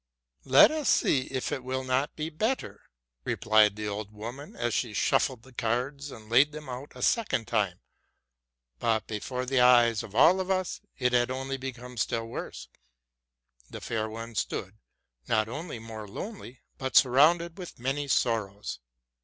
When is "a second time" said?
6.95-7.79